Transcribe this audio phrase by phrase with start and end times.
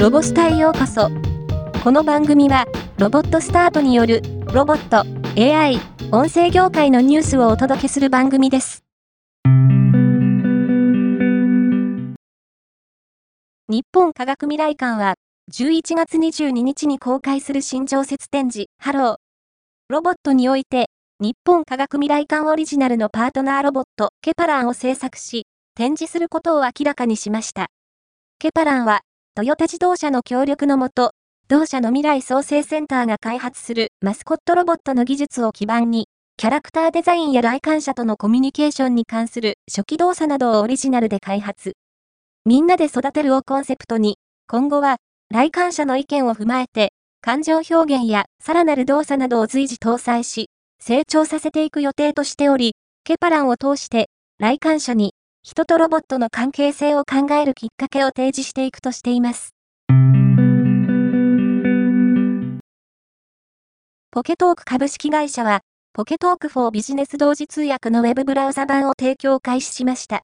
[0.00, 1.10] ロボスタへようこそ。
[1.84, 2.64] この番組は、
[2.96, 5.04] ロボットスタートによる、ロボット、
[5.38, 5.78] AI、
[6.10, 8.82] 音声業界のニュースをお届けする番組です。
[13.68, 15.16] 日本科学未来館は、
[15.52, 19.16] 11月22日に公開する新常設展示、ハロー。
[19.90, 20.86] ロボットにおいて、
[21.20, 27.66] 日本科学未来館オリジナルのパートナーロボット、ケパランを制作し、展示することを明らかにしました。
[28.38, 29.02] ケパランは、
[29.40, 31.12] トヨタ自動車の協力のもと、
[31.48, 41.72] 同社の未来創生センターが開発するマスコットロボットの技術を基盤に、キャラクターデザインや来館者とのコミュニケーションに関する初期動作などをオリジナルで開発。
[42.44, 44.96] みんなで育てるをコンセプトに、今後は、
[45.30, 50.50] 来館者の意見を踏まえて、感情表現やさらなる動作などを随時搭載し、
[50.82, 52.74] 成長させていく予定としており、
[53.04, 59.54] ケパランを通して、来館者に人とロボットの関係性を考えるきっかけを提示していくとしています。
[64.10, 65.60] ポケトーク株式会社は、
[65.94, 70.20] ポケトーク4ビジネス同時通訳のウェブブラウザ版を提供開始しました。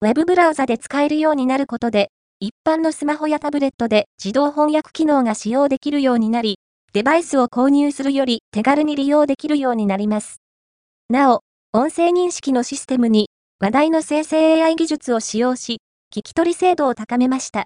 [0.00, 6.60] ウェブブラウザで使えるようになることで、一般のスマホやタブレットで自動翻訳機能が使用できるようになり、
[6.92, 10.40] デバイスを購入するより手軽に利用できるようになります。
[11.08, 11.40] なお、
[11.72, 15.78] 音声認識のシステムに話題の生成 AI 技術を使用し、
[16.14, 17.64] 聞き取り精度を高めました。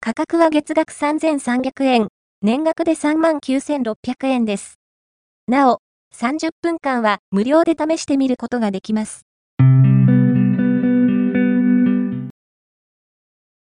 [0.00, 2.08] 価格は月額3300円、
[2.40, 4.76] 年額で39,600円です。
[5.46, 5.80] なお、
[6.16, 9.26] 30分間は無料で試してみることができます。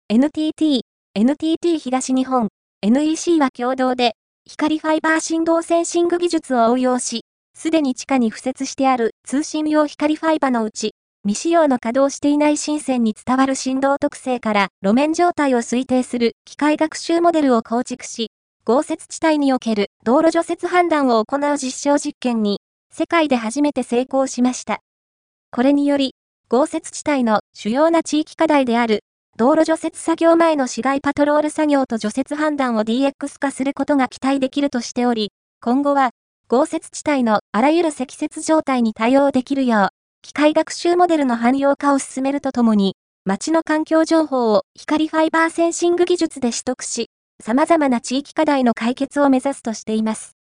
[0.10, 0.82] NTT、
[1.16, 2.50] NTT 東日本、
[2.82, 7.22] NEC は共同で、光ファイバー振動センシング技術を応用し、
[7.56, 10.92] すでに地下に付設してある通信用光ファイバーのうち、
[11.28, 18.32] 未使用の稼働していない新線に伝わる振動特性から路面状態を推定する機械学習モデルを構築し、
[18.64, 22.62] 豪雪地帯における道路除雪判断を行う実証実験に、
[22.94, 24.80] 世界で初めて成功しました。
[25.52, 26.16] これにより、
[26.48, 29.02] 豪雪地帯の主要な地域課題である、
[29.36, 36.12] 道路除雪作業前の市街パトロール作業と除雪判断を DX 化することが期待できるとしており、今後は、
[36.48, 39.97] 豪雪地帯のあらゆる積雪状態に対応できるよう、
[40.28, 47.08] 機械学習モデルの汎用化を進めるとともに、街の環境情報を光ファイバーセンシング技術で取得し、
[47.42, 50.34] 様々な地域課題の解決を目指すとしています。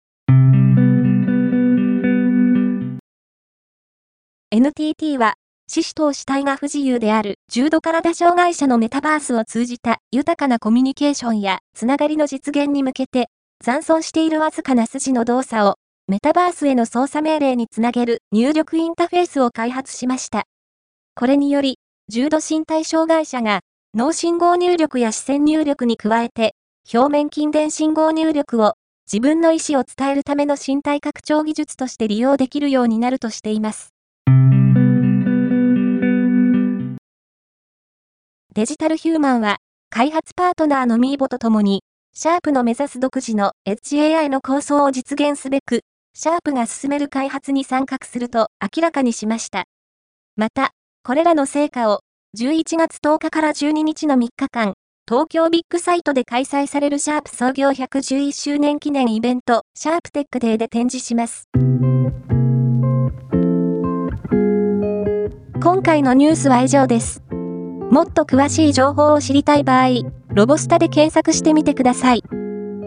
[4.51, 5.35] NTT は、
[5.69, 13.29] 死死と死体が不自由である重度体障害者のメタバースを通じた豊かなコミュニケーションやつながりの実現に向けて、
[13.65, 15.77] 残存しているわずかな筋の動作を
[16.09, 20.45] メタバースへの操作命令につなげる入力インターフェースを開発しました。
[21.17, 23.63] これにより、重度身体障害者が
[23.93, 26.55] 脳信号入力や視線入力に加えて、
[26.95, 28.75] 表面筋電信号入力を
[29.13, 33.93] 自分の意思を伝えるための身体拡張技術として利用できるようになるとしています。
[38.55, 39.57] デジタルヒューマンは、
[39.91, 41.83] 開発パートナーのミーボと共に、
[42.15, 45.81] シャープの目指す独自の HAI の構想を実現すべく、
[46.19, 49.65] シャープが進める開発に参画すると明らかにしました。
[50.35, 50.71] また、
[51.05, 52.01] これらの成果を
[52.39, 54.73] 11月10日から12日の3日間、
[55.07, 61.51] 東京ビッグサイトで開催されるシャープ創業111周年記念イベント、シャープテックデーで展示します。
[65.63, 67.23] 今回のニュースは以上です。
[67.91, 69.89] もっと詳しい情報を知りたい場合、
[70.31, 72.23] ロボスタで検索してみてください。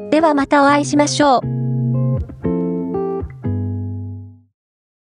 [0.09, 1.58] ではまたお会いしましょう。